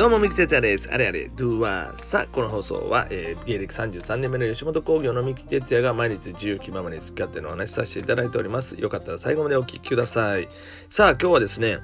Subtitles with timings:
[0.00, 0.88] どうも、三木哲也です。
[0.90, 2.00] あれあれ、ドゥワー。
[2.00, 8.80] さあ、この放送は、えー、芸歴33年目の吉本興業の三木哲也が毎日自由気ままに付き合ってのお話しさせていただいております。
[8.80, 10.48] よかったら最後までお聞きください。
[10.88, 11.80] さあ、今日はですね、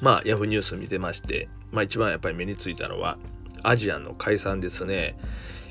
[0.00, 3.18] まあ、ヤフーニュース見てまして、まあ、一番やっぱり目についたのは、
[3.64, 5.18] アジアンの解散ですね。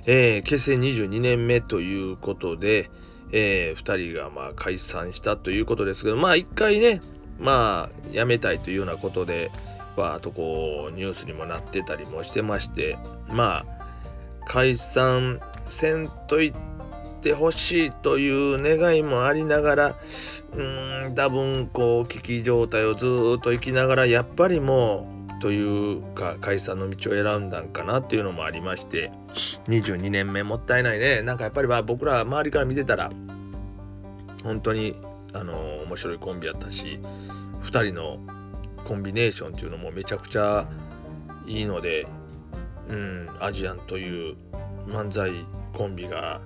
[0.05, 2.89] えー、結成22年目ということで、
[3.31, 6.99] えー、2人がまあ解散したということですけど、まあ一回ね、
[7.39, 9.51] まあ辞めたいというようなことで、
[10.01, 16.53] わーとこうニュースにもなってたりもしてましてまあ解散せんといっ
[17.21, 19.95] てほしいという願いもありながら
[20.53, 20.63] う
[21.09, 23.05] ん多分こう危機状態をず
[23.37, 29.11] っと生きながらやっぱりもうというか解散の道を選んだんかなっていうのもありまして
[29.67, 31.21] 22年目もったいないね。
[31.21, 33.11] なんかやっぱりまあ僕ら周りから見てたら
[34.43, 34.95] 本当に
[35.33, 36.99] あの面白いコンビやったし
[37.63, 38.17] 2人の
[38.85, 40.67] コンビネーションっていうのもめちゃくちゃ
[41.45, 42.07] いいので、
[42.89, 44.35] うん、アジアンという
[44.87, 45.31] 漫才
[45.73, 46.39] コンビが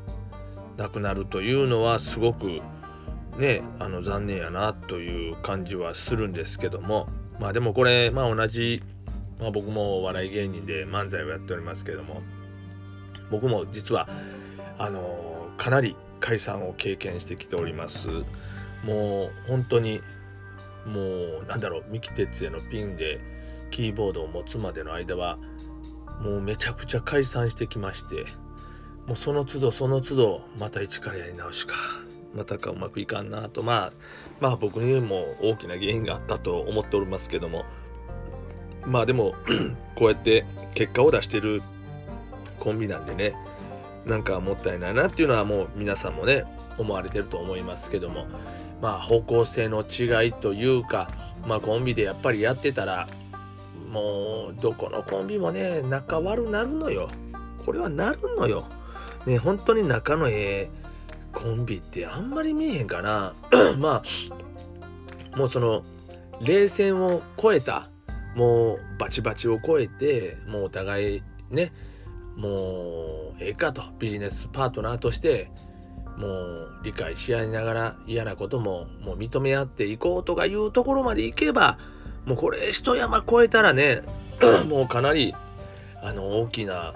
[0.78, 2.62] なくなるというのはすごく
[3.38, 7.08] ねあの残念やなという感じはするんですけども。
[7.40, 8.84] まあでもこれまあ同じ、
[9.40, 12.22] まあ、僕もお笑い芸人で漫才をやっておりますけども
[13.32, 14.10] 僕も実は
[14.78, 18.08] あのかなり解散を経験してきております。
[18.84, 20.02] もう本当に
[20.90, 23.20] もうなんだろう三木哲也のピンで
[23.72, 25.38] キーボードを持つまでの間は
[26.22, 28.26] もうめちゃくちゃ解散してきまして
[29.06, 31.76] もうその都度その都度また一からやり直しか
[32.36, 33.94] またかうまくいかんなとまあ
[34.40, 37.66] まあ僕にも大きな原因があったと思っておりますけども
[38.86, 39.36] まあでも
[39.96, 41.62] こうやって結果を出してる
[42.60, 43.36] コンビなんでね
[44.06, 46.46] なんかもったいないなっていうのはもう皆さんもね
[46.78, 48.28] 思われてると思いますけども
[48.82, 51.10] まあ方向性の違いというか
[51.46, 53.08] まあコンビでやっぱりやってたら
[53.90, 57.10] もうどこのコンビもね仲悪なるのよ。
[57.66, 58.66] これはなるのよ。
[59.26, 60.70] ね本当に仲のええ
[61.34, 63.34] コンビってあんまり見えへんかな。
[63.78, 64.04] ま
[65.34, 65.84] あもうその
[66.42, 67.90] 冷戦を超えた
[68.36, 71.74] もうバチバチを超えてもうお互いね
[72.36, 73.84] もうええかと。
[74.00, 75.52] ビジネスパートナーとして
[76.20, 81.80] もう理解し合いながら嫌なことももう認め合っていこうとかいうところまでいけば
[82.26, 84.02] もうこれ一山越えたらね
[84.68, 85.34] もうかなり
[86.04, 86.94] あの大きな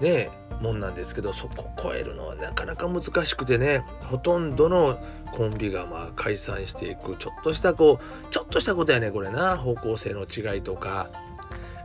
[0.00, 0.30] ね
[0.60, 4.98] もんなんですけどそこ超えるのはなかなか難しくてねほとんどの
[5.32, 11.10] コンビがまあ解散していくちょっとしたこうちょっとしたことやねこれな方向性の違いとか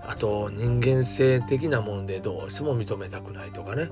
[0.08, 3.90] あと人間性的なもんでどうしても認めたくないとかね。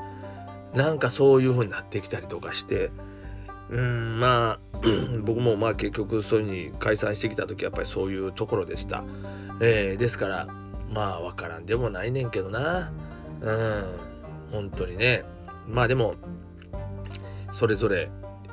[0.75, 2.91] なんかそういう風になってきたりとかして
[3.69, 4.77] うんまあ
[5.23, 9.03] 僕もまあ結局そういう風に解散してきた時やっぱりそういうところでした、
[9.61, 10.47] えー、ですから
[10.91, 12.91] まあ分からんでもないねんけどな。
[13.41, 13.85] うん
[14.51, 15.23] 本当にね。
[15.67, 16.15] まあでも
[17.51, 18.09] それぞれ、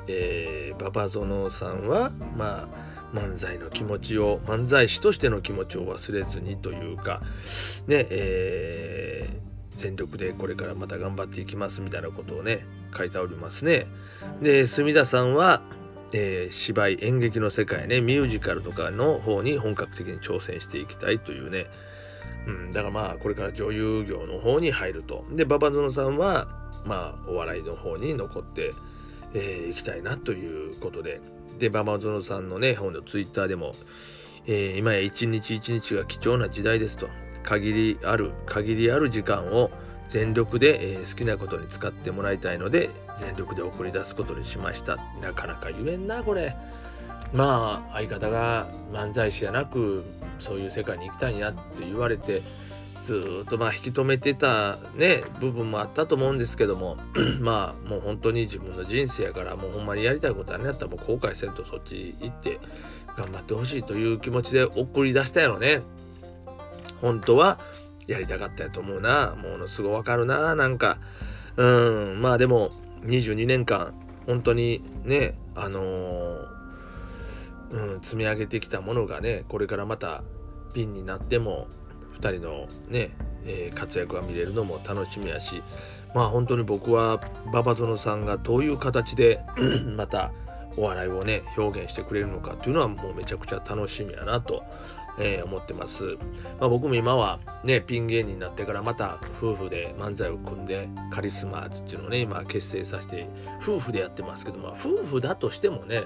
[0.07, 2.67] えー、ババゾノさんはま
[3.13, 7.21] あ漫才の気持ちを漫才師としての気持ちを忘れずにというか
[7.87, 13.87] ねえー全力でこれからまた頑張っていきますみたいなことをね書いておりますね。
[14.41, 15.61] で墨田さんは、
[16.11, 21.67] えー、芝居演劇の世界ねミュージカルとかの方に本格的に挑戦していきたいというね、
[22.47, 25.25] うん、だからまあこれから女優業の方に入ると。
[25.31, 26.47] で馬場園さんは
[26.85, 28.73] まあお笑いの方に残って、
[29.33, 31.21] えー、きたいなということで
[31.59, 33.73] で馬場園さんのね本のツイッターでも、
[34.45, 37.09] えー、今や一日一日が貴重な時代ですと。
[37.43, 39.69] 限りある限りある時間を
[40.07, 44.97] 全力で、えー、好きなことに使ってもらいたいので全力で送り出すことにしました。
[45.21, 46.55] なかなか言えんなこれ。
[47.33, 50.03] まあ相方が漫才師じゃなく
[50.39, 52.43] そういう世界に行きたいんやって言われて
[53.01, 56.97] ずっとまあ引き止めてたね部分もあったと思うんですけども
[57.41, 62.59] まあもう本当に自分の人生やからもうほんまにやりたいことあるんやったらもう後悔せんとそっち行って
[63.17, 65.81] 頑張ってほしいという気持ちで送り出したやろね。
[67.03, 67.59] 本当は
[68.07, 69.35] やりたかったやと思うな。
[69.35, 70.55] ものすごいわかるな。
[70.55, 70.99] なんか、
[71.57, 71.65] う
[72.15, 72.71] ん、まあでも、
[73.01, 73.93] 22年間、
[74.25, 76.47] 本当にね、あのー、
[77.71, 80.23] うん、積み上げてきたものがね、これからまた
[80.73, 81.67] ピンになっても、
[82.19, 83.11] 2人のね、
[83.45, 85.61] えー、活躍が見れるのも楽しみやし、
[86.15, 89.41] まあ本当に僕は馬場園さんがどういう形で
[89.97, 90.31] また
[90.77, 94.63] お笑いをね表現してくれるのかっていうのはもうめちゃくちゃ楽しみやなと
[95.19, 96.17] えー、思ってます、
[96.59, 103.27] まあ、僕も今はねピン芸人になってからまた夫婦で漫才を組んでカリスマっていうのをね今結成させて
[103.61, 106.03] 夫婦でやってますけど、まあ、夫婦だとしてもね、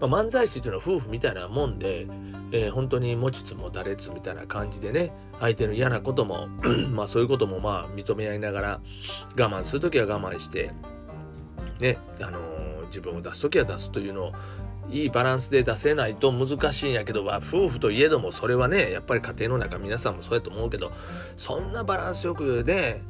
[0.00, 2.06] まあ、漫才師っていうのは夫婦みたいなもんで、
[2.52, 6.48] えー、本当に持ちつ持たれつみたいな感じでね相手の嫌なことも
[6.90, 8.80] まあそういうこともまあ認め合いながら
[9.36, 10.72] 我慢する時は我慢して
[11.80, 14.32] ねあのー、自分を出す時は出すというのを
[14.88, 20.92] いいバランスで出せないと難しいんやけど、夫婦といえどもそれはねやっぱり家庭の中皆さんもそうやと思うけど
[21.36, 23.02] そんなバランスよくね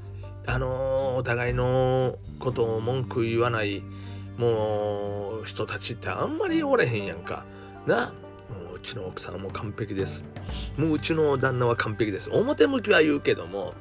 [0.46, 3.82] あのー、お互いのことを文句言わない
[4.36, 7.44] もう人たちってあんまりおれへんやんか。
[7.86, 8.12] な
[8.48, 10.24] もううちの奥さんも完璧です。
[10.76, 12.30] もううちの旦那は完璧です。
[12.30, 13.74] 表向きは言うけども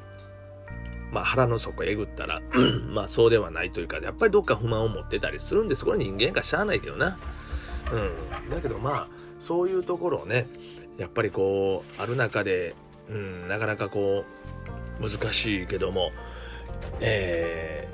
[1.11, 2.41] まあ腹の底えぐったら
[2.91, 5.85] まあそうではないというかやっぱりどっか不満を持ってたりするんです。
[5.85, 7.17] これ人間かしゃあないけどな。
[7.91, 8.49] うん。
[8.49, 9.07] だけどまあ
[9.39, 10.47] そういうところをね
[10.97, 12.75] やっぱりこうある中で、
[13.09, 14.25] うん、なかなかこ
[14.99, 16.11] う難しいけども
[16.99, 17.87] え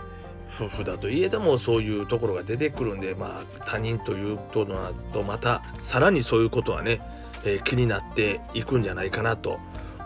[0.49, 7.01] ー、夫婦だといえどもそういうところが出てくるんでまあ他人というとのとまたさらにそういうことはね、
[7.45, 9.59] えー、気になっていくんじゃないかなと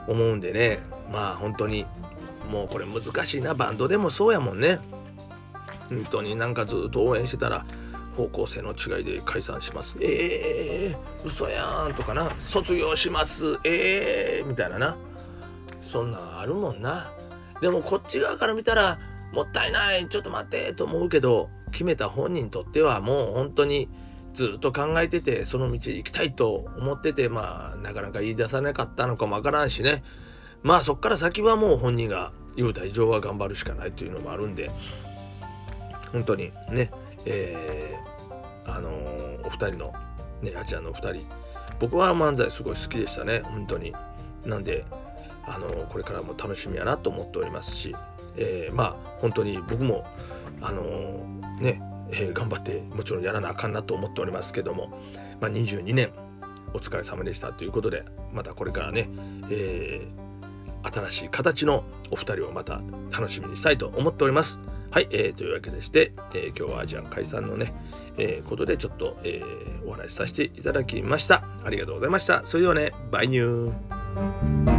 [0.07, 0.79] 思うんでね
[1.11, 1.85] まあ本当に
[2.51, 4.79] もうこれ難しいなバンドでもそうやもんね。
[5.89, 7.65] 本当になんかずっと応援してたら
[8.19, 9.95] 方向性の違いで解散します。
[10.01, 12.29] えー、嘘やんとかな。
[12.39, 13.59] 卒業します。
[13.63, 14.97] えー、みたいなな。
[15.81, 17.11] そんなんあるもんな。
[17.61, 18.99] でもこっち側から見たら、
[19.31, 23.87] もったいない、ちょっと待ってと思うけど、決めた本人にとってはもう本当に
[24.33, 30.03] ずっと考えてて、その道行きたいと思ってて、まあ、なかなか言い出さなかったのかもわからんしね。
[30.61, 34.69] まあそっから先はもう本人が言うた以上は頑張るしかないというのもあるんで、
[36.11, 36.91] 本当にね、
[37.25, 37.88] え、ー、
[39.49, 39.93] お二人の
[40.41, 41.25] ねあちらのお二人
[41.79, 43.93] 僕は漫才すごい好きでしたね本当に
[44.45, 44.85] なんで
[45.45, 47.95] あの、これからも楽しみやなと思っておりますし、
[48.37, 50.05] えー、まあ本当に僕も
[50.61, 50.81] あの
[51.59, 51.81] ね、
[52.11, 54.89] え頑張ってもちろんやらなあかんなと思っておりますけども、
[55.41, 56.11] まあ、22年
[56.73, 59.09] お疲れ様でしたということでまたこれからね、
[59.49, 60.07] え
[60.83, 62.81] 新しい形のお二人をまた
[63.11, 64.59] 楽しみにしたいと思っております。
[64.91, 67.73] はい、えー、というわけでして、えー、今日はアジアン解散のね、
[68.17, 71.43] えー、ことでちょっと、えー、お話しさせていただきました。
[71.63, 72.43] ありがとうございました。
[72.45, 74.78] それではね、バイニュー。